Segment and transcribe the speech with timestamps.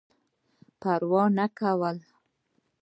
[0.81, 2.03] پروا نه کوله.